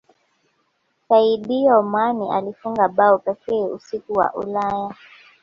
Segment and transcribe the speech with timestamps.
[1.07, 4.93] saidio mane alifunga bao pekee usiku wa ulaya